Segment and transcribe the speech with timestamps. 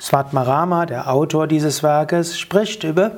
[0.00, 3.10] Svatmarama, der Autor dieses Werkes, spricht über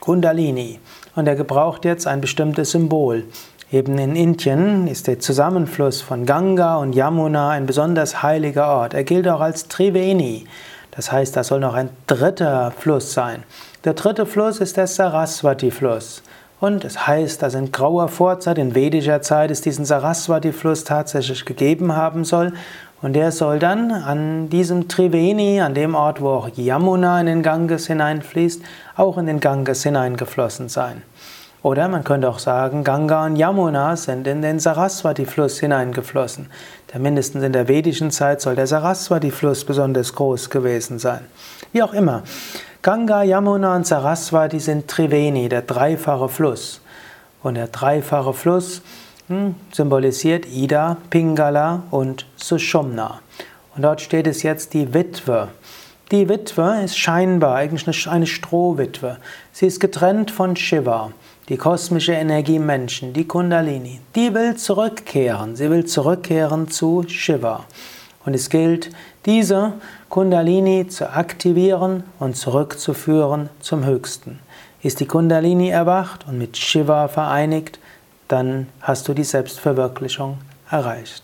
[0.00, 0.80] Kundalini
[1.16, 3.24] und er gebraucht jetzt ein bestimmtes Symbol.
[3.72, 8.92] Eben in Indien ist der Zusammenfluss von Ganga und Yamuna ein besonders heiliger Ort.
[8.92, 10.44] Er gilt auch als Triveni.
[10.90, 13.44] Das heißt, da soll noch ein dritter Fluss sein.
[13.84, 16.22] Der dritte Fluss ist der Saraswati-Fluss.
[16.60, 21.96] Und es heißt, dass in grauer Vorzeit, in vedischer Zeit, es diesen Saraswati-Fluss tatsächlich gegeben
[21.96, 22.52] haben soll.
[23.00, 27.42] Und der soll dann an diesem Triveni, an dem Ort, wo auch Yamuna in den
[27.42, 28.60] Ganges hineinfließt,
[28.96, 31.00] auch in den Ganges hineingeflossen sein.
[31.62, 36.50] Oder man könnte auch sagen, Ganga und Yamuna sind in den Saraswati-Fluss hineingeflossen.
[36.92, 41.20] Denn mindestens in der vedischen Zeit soll der Saraswati-Fluss besonders groß gewesen sein.
[41.72, 42.24] Wie auch immer.
[42.82, 46.80] Ganga, Yamuna und Saraswati sind Triveni, der dreifache Fluss.
[47.44, 48.82] Und der dreifache Fluss
[49.28, 53.20] hm, symbolisiert Ida, Pingala und Sushumna.
[53.76, 55.48] Und dort steht es jetzt die Witwe.
[56.12, 59.16] Die Witwe ist scheinbar eigentlich eine Strohwitwe.
[59.50, 61.10] Sie ist getrennt von Shiva
[61.48, 65.56] die kosmische Energie Menschen, die Kundalini, die will zurückkehren.
[65.56, 67.64] Sie will zurückkehren zu Shiva.
[68.24, 68.90] Und es gilt,
[69.26, 69.74] diese
[70.08, 74.38] Kundalini zu aktivieren und zurückzuführen zum Höchsten.
[74.82, 77.78] Ist die Kundalini erwacht und mit Shiva vereinigt,
[78.28, 80.38] dann hast du die Selbstverwirklichung
[80.70, 81.20] erreicht.